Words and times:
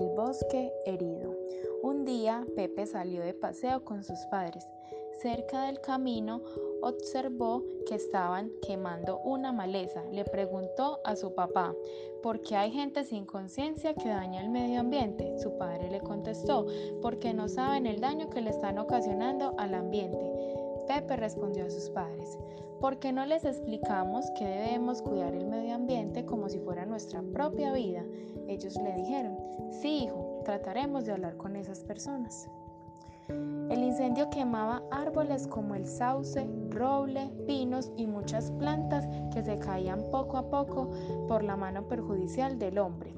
bosque 0.00 0.72
herido. 0.86 1.36
Un 1.82 2.04
día 2.04 2.46
Pepe 2.56 2.86
salió 2.86 3.22
de 3.22 3.34
paseo 3.34 3.84
con 3.84 4.02
sus 4.02 4.18
padres. 4.30 4.66
Cerca 5.20 5.66
del 5.66 5.80
camino 5.80 6.42
observó 6.80 7.62
que 7.86 7.94
estaban 7.94 8.50
quemando 8.66 9.20
una 9.20 9.52
maleza. 9.52 10.02
Le 10.10 10.24
preguntó 10.24 11.00
a 11.04 11.14
su 11.14 11.34
papá, 11.34 11.74
¿por 12.22 12.40
qué 12.40 12.56
hay 12.56 12.72
gente 12.72 13.04
sin 13.04 13.24
conciencia 13.24 13.94
que 13.94 14.08
daña 14.08 14.42
el 14.42 14.50
medio 14.50 14.80
ambiente? 14.80 15.38
Su 15.38 15.56
padre 15.58 15.90
le 15.90 16.00
contestó, 16.00 16.66
porque 17.00 17.34
no 17.34 17.48
saben 17.48 17.86
el 17.86 18.00
daño 18.00 18.30
que 18.30 18.40
le 18.40 18.50
están 18.50 18.78
ocasionando 18.78 19.54
al 19.58 19.74
ambiente. 19.74 20.61
Pepe 20.86 21.16
respondió 21.16 21.66
a 21.66 21.70
sus 21.70 21.90
padres, 21.90 22.38
¿por 22.80 22.98
qué 22.98 23.12
no 23.12 23.24
les 23.26 23.44
explicamos 23.44 24.30
que 24.32 24.44
debemos 24.44 25.02
cuidar 25.02 25.34
el 25.34 25.46
medio 25.46 25.74
ambiente 25.74 26.24
como 26.24 26.48
si 26.48 26.58
fuera 26.58 26.86
nuestra 26.86 27.22
propia 27.22 27.72
vida? 27.72 28.04
Ellos 28.48 28.76
le 28.76 28.92
dijeron, 28.94 29.38
sí 29.70 30.04
hijo, 30.04 30.40
trataremos 30.44 31.04
de 31.04 31.12
hablar 31.12 31.36
con 31.36 31.56
esas 31.56 31.84
personas. 31.84 32.48
El 33.28 33.82
incendio 33.82 34.28
quemaba 34.28 34.82
árboles 34.90 35.46
como 35.46 35.74
el 35.74 35.86
sauce, 35.86 36.46
roble, 36.70 37.30
pinos 37.46 37.90
y 37.96 38.06
muchas 38.06 38.50
plantas 38.52 39.06
que 39.32 39.42
se 39.42 39.58
caían 39.58 40.04
poco 40.10 40.36
a 40.36 40.50
poco 40.50 40.90
por 41.28 41.42
la 41.42 41.56
mano 41.56 41.86
perjudicial 41.88 42.58
del 42.58 42.78
hombre. 42.78 43.14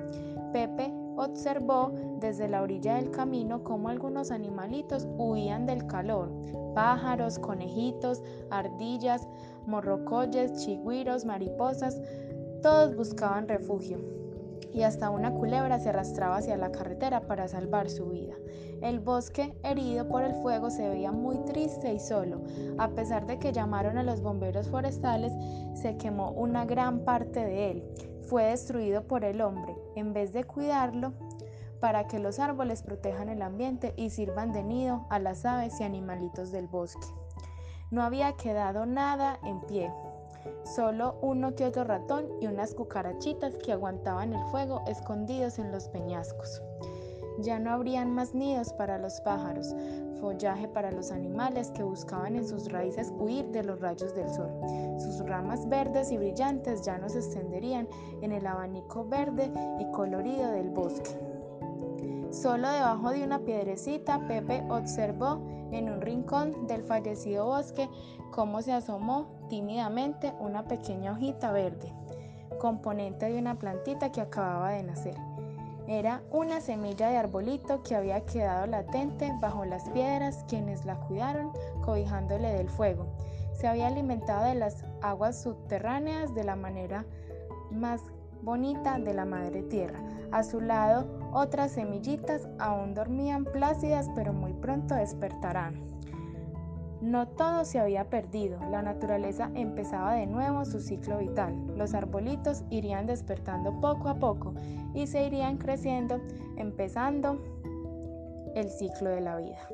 Pepe 0.53 0.93
observó 1.17 1.93
desde 2.21 2.49
la 2.49 2.63
orilla 2.63 2.97
del 2.97 3.11
camino 3.11 3.63
cómo 3.65 3.89
algunos 3.89 4.31
animalitos 4.31 5.07
huían 5.17 5.67
del 5.67 5.87
calor. 5.87 6.31
Pájaros, 6.75 7.39
conejitos, 7.39 8.23
ardillas, 8.51 9.27
morrocoyes, 9.67 10.65
chigüiros, 10.65 11.25
mariposas, 11.25 12.01
todos 12.63 12.97
buscaban 12.97 13.49
refugio 13.49 13.99
y 14.75 14.83
hasta 14.83 15.09
una 15.09 15.33
culebra 15.33 15.79
se 15.79 15.91
arrastraba 15.91 16.39
hacia 16.39 16.57
la 16.57 16.73
carretera 16.73 17.21
para 17.27 17.47
salvar 17.47 17.89
su 17.89 18.07
vida. 18.07 18.35
El 18.83 18.99
bosque, 18.99 19.55
herido 19.63 20.09
por 20.09 20.25
el 20.25 20.35
fuego, 20.35 20.69
se 20.69 20.89
veía 20.89 21.13
muy 21.13 21.39
triste 21.45 21.95
y 21.95 22.01
solo. 22.01 22.43
A 22.77 22.89
pesar 22.89 23.25
de 23.27 23.39
que 23.39 23.53
llamaron 23.53 23.99
a 23.99 24.03
los 24.03 24.21
bomberos 24.21 24.69
forestales, 24.69 25.33
se 25.75 25.97
quemó 25.97 26.33
una 26.33 26.67
gran 26.67 27.05
parte 27.05 27.45
de 27.45 27.71
él. 27.71 27.85
Fue 28.27 28.45
destruido 28.45 29.07
por 29.07 29.25
el 29.25 29.41
hombre. 29.41 29.77
En 29.97 30.13
vez 30.13 30.33
de 30.33 30.45
cuidarlo, 30.45 31.13
para 31.81 32.07
que 32.07 32.19
los 32.19 32.39
árboles 32.39 32.83
protejan 32.83 33.29
el 33.29 33.43
ambiente 33.43 33.93
y 33.97 34.11
sirvan 34.11 34.53
de 34.53 34.63
nido 34.63 35.07
a 35.11 35.19
las 35.19 35.45
aves 35.45 35.81
y 35.81 35.85
animalitos 35.85 36.51
del 36.51 36.67
bosque. 36.67 37.07
No 37.91 38.03
había 38.03 38.33
quedado 38.33 38.87
nada 38.87 39.39
en 39.45 39.61
pie, 39.61 39.93
solo 40.65 41.19
uno 41.21 41.55
que 41.55 41.67
otro 41.67 41.85
ratón 41.85 42.27
y 42.41 42.47
unas 42.47 42.75
cucarachitas 42.75 43.55
que 43.57 43.73
aguantaban 43.73 44.33
el 44.33 44.45
fuego 44.47 44.83
escondidos 44.87 45.59
en 45.59 45.71
los 45.71 45.89
peñascos. 45.89 46.63
Ya 47.39 47.59
no 47.59 47.71
habrían 47.71 48.11
más 48.11 48.35
nidos 48.35 48.73
para 48.73 48.99
los 48.99 49.21
pájaros, 49.21 49.75
follaje 50.21 50.69
para 50.69 50.93
los 50.93 51.11
animales 51.11 51.71
que 51.73 51.83
buscaban 51.83 52.37
en 52.37 52.47
sus 52.47 52.71
raíces 52.71 53.13
huir 53.19 53.47
de 53.47 53.65
los 53.65 53.81
rayos 53.81 54.15
del 54.15 54.29
sol. 54.31 54.51
Sus 54.99 55.19
ramas 55.27 55.69
verdes 55.69 56.11
y 56.11 56.17
brillantes 56.17 56.83
ya 56.83 56.99
no 56.99 57.09
se 57.09 57.19
extenderían 57.19 57.89
en 58.23 58.33
el 58.33 58.47
abanico 58.47 59.05
verde 59.05 59.51
y 59.81 59.91
colorido 59.91 60.51
del 60.53 60.71
bosque. 60.71 61.11
Solo 62.31 62.69
debajo 62.69 63.11
de 63.11 63.23
una 63.23 63.39
piedrecita, 63.41 64.27
Pepe 64.27 64.65
observó 64.69 65.41
en 65.71 65.89
un 65.89 66.01
rincón 66.01 66.67
del 66.67 66.83
fallecido 66.83 67.47
bosque 67.47 67.89
cómo 68.33 68.63
se 68.63 68.73
asomó 68.73 69.27
tímidamente 69.49 70.33
una 70.41 70.65
pequeña 70.65 71.13
hojita 71.13 71.53
verde, 71.53 71.93
componente 72.59 73.27
de 73.27 73.39
una 73.39 73.59
plantita 73.59 74.11
que 74.11 74.21
acababa 74.21 74.71
de 74.71 74.83
nacer. 74.83 75.15
Era 75.87 76.23
una 76.31 76.61
semilla 76.61 77.11
de 77.11 77.19
arbolito 77.19 77.83
que 77.83 77.95
había 77.95 78.25
quedado 78.25 78.67
latente 78.67 79.31
bajo 79.41 79.65
las 79.65 79.89
piedras 79.91 80.45
quienes 80.49 80.85
la 80.85 80.95
cuidaron 80.95 81.53
cobijándole 81.85 82.53
del 82.53 82.71
fuego. 82.71 83.07
Se 83.53 83.69
había 83.69 83.89
alimentado 83.89 84.47
de 84.47 84.55
las 84.55 84.85
aguas 85.03 85.43
subterráneas 85.43 86.35
de 86.35 86.45
la 86.45 86.57
manera 86.57 87.05
más 87.71 88.01
bonita 88.43 88.99
de 88.99 89.15
la 89.15 89.25
madre 89.25 89.63
tierra. 89.63 90.01
A 90.33 90.43
su 90.43 90.61
lado, 90.61 91.07
otras 91.33 91.73
semillitas 91.73 92.49
aún 92.59 92.95
dormían 92.95 93.45
plácidas, 93.45 94.09
pero 94.15 94.33
muy 94.33 94.53
pronto 94.55 94.95
despertarán. 94.95 95.94
No 97.05 97.29
todo 97.29 97.67
se 97.67 97.79
había 97.79 98.09
perdido, 98.09 98.59
la 98.71 98.81
naturaleza 98.81 99.51
empezaba 99.55 100.15
de 100.15 100.25
nuevo 100.25 100.65
su 100.65 100.81
ciclo 100.81 101.19
vital. 101.19 101.55
Los 101.77 101.93
arbolitos 101.93 102.65
irían 102.71 103.07
despertando 103.07 103.79
poco 103.79 104.09
a 104.09 104.19
poco 104.19 104.55
y 104.95 105.07
se 105.07 105.27
irían 105.27 105.59
creciendo, 105.59 106.19
empezando 106.57 107.39
el 108.55 108.71
ciclo 108.71 109.11
de 109.11 109.21
la 109.21 109.37
vida. 109.37 109.69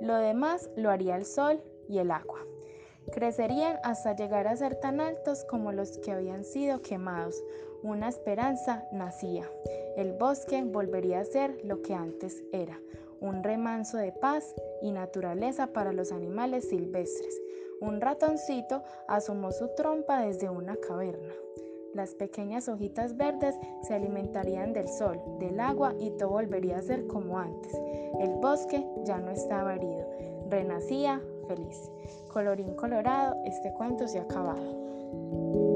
Lo 0.00 0.14
demás 0.16 0.70
lo 0.74 0.88
haría 0.88 1.16
el 1.16 1.26
sol 1.26 1.62
y 1.90 1.98
el 1.98 2.10
agua. 2.10 2.40
Crecerían 3.12 3.76
hasta 3.84 4.16
llegar 4.16 4.48
a 4.48 4.56
ser 4.56 4.76
tan 4.76 5.02
altos 5.02 5.44
como 5.50 5.72
los 5.72 5.98
que 5.98 6.12
habían 6.12 6.42
sido 6.42 6.80
quemados. 6.80 7.44
Una 7.82 8.08
esperanza 8.08 8.86
nacía. 8.92 9.44
El 9.98 10.14
bosque 10.14 10.64
volvería 10.64 11.20
a 11.20 11.26
ser 11.26 11.58
lo 11.64 11.82
que 11.82 11.92
antes 11.92 12.42
era, 12.50 12.80
un 13.22 13.42
remanso 13.42 13.96
de 13.96 14.12
paz 14.12 14.54
y 14.82 14.90
naturaleza 14.90 15.68
para 15.68 15.92
los 15.92 16.12
animales 16.12 16.68
silvestres. 16.68 17.40
Un 17.80 18.00
ratoncito 18.00 18.82
asomó 19.08 19.52
su 19.52 19.68
trompa 19.76 20.22
desde 20.22 20.50
una 20.50 20.76
caverna. 20.76 21.32
Las 21.94 22.14
pequeñas 22.14 22.68
hojitas 22.68 23.16
verdes 23.16 23.54
se 23.82 23.94
alimentarían 23.94 24.72
del 24.72 24.88
sol, 24.88 25.20
del 25.38 25.60
agua 25.60 25.94
y 25.98 26.10
todo 26.12 26.30
volvería 26.30 26.78
a 26.78 26.82
ser 26.82 27.06
como 27.06 27.38
antes. 27.38 27.72
El 28.18 28.30
bosque 28.40 28.84
ya 29.04 29.18
no 29.18 29.30
estaba 29.30 29.76
herido, 29.76 30.08
renacía 30.48 31.20
feliz. 31.46 31.90
Colorín 32.32 32.74
colorado, 32.74 33.36
este 33.44 33.72
cuento 33.74 34.08
se 34.08 34.18
ha 34.18 34.22
acabado. 34.22 35.71